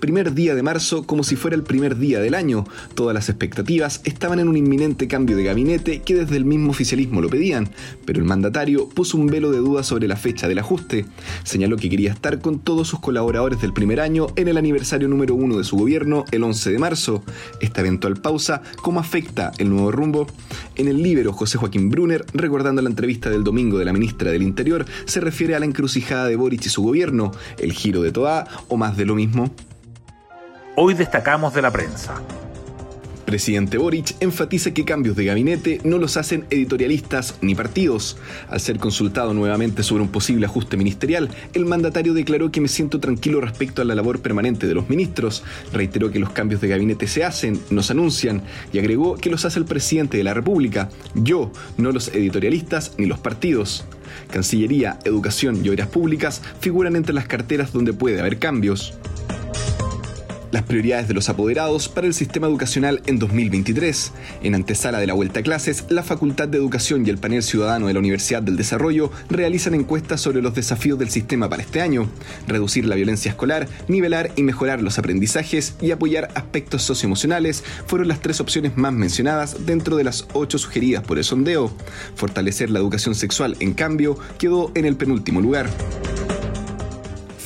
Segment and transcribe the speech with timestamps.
[0.00, 2.64] Primer día de marzo como si fuera el primer día del año.
[2.94, 7.20] Todas las expectativas estaban en un inminente cambio de gabinete que desde el mismo oficialismo
[7.20, 7.70] lo pedían,
[8.04, 11.06] pero el mandatario puso un velo de duda sobre la fecha del ajuste.
[11.44, 15.34] Señaló que quería estar con todos sus colaboradores del primer año en el aniversario número
[15.34, 17.22] uno de su gobierno, el 11 de marzo.
[17.60, 20.26] Esta eventual pausa, ¿cómo afecta el nuevo rumbo?
[20.76, 24.42] En el libro, José Joaquín Brunner, recordando la entrevista del domingo de la ministra del
[24.42, 28.46] Interior, se refiere a la encrucijada de Boric y su gobierno, el giro de Toa
[28.68, 29.50] o más de lo mismo.
[30.80, 32.22] Hoy destacamos de la prensa.
[33.26, 38.16] Presidente Boric enfatiza que cambios de gabinete no los hacen editorialistas ni partidos.
[38.48, 43.00] Al ser consultado nuevamente sobre un posible ajuste ministerial, el mandatario declaró que me siento
[43.00, 45.42] tranquilo respecto a la labor permanente de los ministros.
[45.72, 49.44] Reiteró que los cambios de gabinete se hacen, no se anuncian, y agregó que los
[49.44, 53.84] hace el presidente de la República, yo, no los editorialistas ni los partidos.
[54.30, 58.94] Cancillería, Educación y Obras Públicas figuran entre las carteras donde puede haber cambios
[60.50, 64.12] las prioridades de los apoderados para el sistema educacional en 2023.
[64.42, 67.86] En antesala de la vuelta a clases, la Facultad de Educación y el panel ciudadano
[67.86, 72.08] de la Universidad del Desarrollo realizan encuestas sobre los desafíos del sistema para este año,
[72.46, 78.20] reducir la violencia escolar, nivelar y mejorar los aprendizajes y apoyar aspectos socioemocionales fueron las
[78.20, 81.72] tres opciones más mencionadas dentro de las ocho sugeridas por el sondeo.
[82.14, 85.68] Fortalecer la educación sexual, en cambio, quedó en el penúltimo lugar.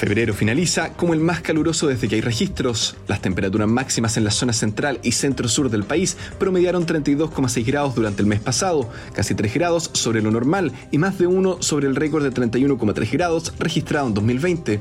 [0.00, 2.96] Febrero finaliza como el más caluroso desde que hay registros.
[3.06, 8.22] Las temperaturas máximas en la zona central y centro-sur del país promediaron 32,6 grados durante
[8.22, 11.96] el mes pasado, casi 3 grados sobre lo normal y más de uno sobre el
[11.96, 14.80] récord de 31,3 grados registrado en 2020.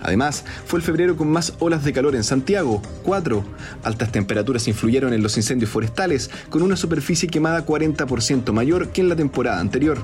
[0.00, 3.44] Además, fue el febrero con más olas de calor en Santiago, 4.
[3.82, 9.10] Altas temperaturas influyeron en los incendios forestales, con una superficie quemada 40% mayor que en
[9.10, 10.02] la temporada anterior.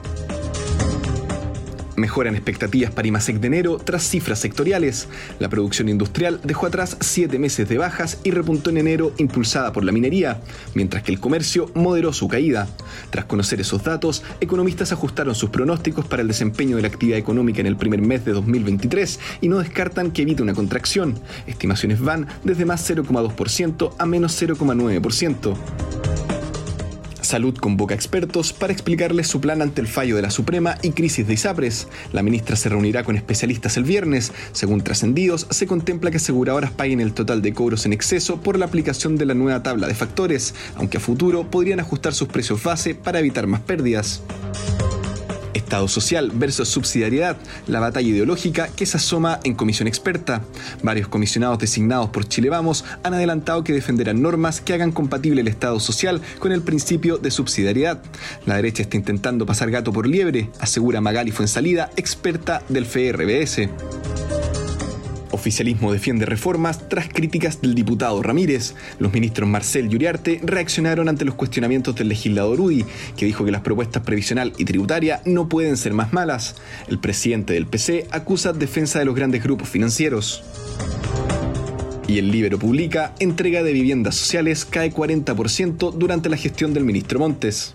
[2.01, 5.07] Mejoran expectativas para IMASEC de enero tras cifras sectoriales.
[5.39, 9.85] La producción industrial dejó atrás siete meses de bajas y repuntó en enero impulsada por
[9.85, 10.41] la minería,
[10.73, 12.69] mientras que el comercio moderó su caída.
[13.11, 17.61] Tras conocer esos datos, economistas ajustaron sus pronósticos para el desempeño de la actividad económica
[17.61, 21.21] en el primer mes de 2023 y no descartan que evite una contracción.
[21.47, 26.00] Estimaciones van desde más 0,2% a menos 0,9%.
[27.31, 31.29] Salud convoca expertos para explicarles su plan ante el fallo de la Suprema y crisis
[31.29, 31.87] de ISAPRES.
[32.13, 34.33] La ministra se reunirá con especialistas el viernes.
[34.51, 38.67] Según trascendidos, se contempla que aseguradoras paguen el total de cobros en exceso por la
[38.67, 42.97] aplicación de la nueva tabla de factores, aunque a futuro podrían ajustar sus precios base
[42.97, 44.25] para evitar más pérdidas.
[45.71, 47.37] Estado social versus subsidiariedad,
[47.69, 50.43] la batalla ideológica que se asoma en comisión experta.
[50.83, 55.47] Varios comisionados designados por Chile Vamos han adelantado que defenderán normas que hagan compatible el
[55.47, 58.03] Estado social con el principio de subsidiariedad.
[58.47, 63.69] La derecha está intentando pasar gato por liebre, asegura Magali Fuensalida, experta del FRBS.
[65.41, 68.75] Oficialismo defiende reformas tras críticas del diputado Ramírez.
[68.99, 72.85] Los ministros Marcel y Uriarte reaccionaron ante los cuestionamientos del legislador UDI,
[73.17, 76.57] que dijo que las propuestas previsional y tributaria no pueden ser más malas.
[76.89, 80.45] El presidente del PC acusa defensa de los grandes grupos financieros.
[82.07, 87.19] Y el Libero publica, entrega de viviendas sociales cae 40% durante la gestión del ministro
[87.19, 87.75] Montes.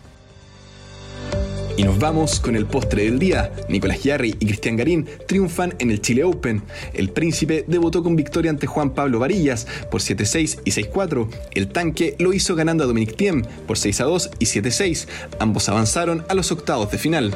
[1.78, 3.52] Y nos vamos con el postre del día.
[3.68, 6.64] Nicolás Yarri y Cristian Garín triunfan en el Chile Open.
[6.94, 11.28] El príncipe debutó con victoria ante Juan Pablo Varillas por 7-6 y 6-4.
[11.52, 15.08] El tanque lo hizo ganando a Dominic Thiem por 6-2 y 7-6.
[15.40, 17.34] Ambos avanzaron a los octavos de final.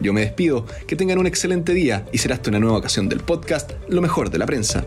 [0.00, 3.20] Yo me despido, que tengan un excelente día y será hasta una nueva ocasión del
[3.20, 4.84] podcast Lo mejor de la prensa.